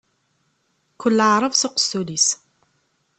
Kull 0.99 1.23
aεrab 1.27 1.53
s 1.55 1.63
uqessul-is. 1.67 2.27